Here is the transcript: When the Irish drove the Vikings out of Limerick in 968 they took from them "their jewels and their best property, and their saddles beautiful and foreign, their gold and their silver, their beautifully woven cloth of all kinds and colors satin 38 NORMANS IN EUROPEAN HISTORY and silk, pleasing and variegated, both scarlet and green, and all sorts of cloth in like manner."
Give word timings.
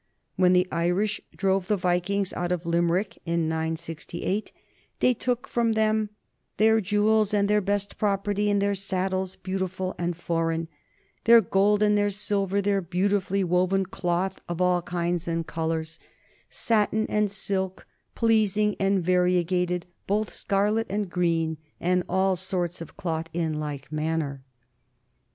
When 0.35 0.53
the 0.53 0.67
Irish 0.71 1.21
drove 1.37 1.67
the 1.67 1.77
Vikings 1.77 2.33
out 2.33 2.51
of 2.51 2.65
Limerick 2.65 3.21
in 3.23 3.47
968 3.47 4.51
they 4.99 5.13
took 5.13 5.47
from 5.47 5.73
them 5.73 6.09
"their 6.57 6.81
jewels 6.81 7.35
and 7.35 7.47
their 7.47 7.61
best 7.61 7.99
property, 7.99 8.49
and 8.49 8.59
their 8.59 8.73
saddles 8.73 9.35
beautiful 9.35 9.93
and 9.99 10.17
foreign, 10.17 10.69
their 11.25 11.39
gold 11.39 11.83
and 11.83 11.95
their 11.95 12.09
silver, 12.09 12.63
their 12.63 12.81
beautifully 12.81 13.43
woven 13.43 13.85
cloth 13.85 14.41
of 14.49 14.59
all 14.59 14.81
kinds 14.81 15.27
and 15.27 15.45
colors 15.45 15.99
satin 16.49 17.05
38 17.05 17.09
NORMANS 17.11 17.11
IN 17.11 17.13
EUROPEAN 17.13 17.23
HISTORY 17.23 17.23
and 17.23 17.31
silk, 17.31 17.87
pleasing 18.15 18.75
and 18.79 19.03
variegated, 19.03 19.85
both 20.07 20.33
scarlet 20.33 20.87
and 20.89 21.11
green, 21.11 21.57
and 21.79 22.01
all 22.09 22.35
sorts 22.35 22.81
of 22.81 22.97
cloth 22.97 23.29
in 23.33 23.59
like 23.59 23.91
manner." 23.91 24.41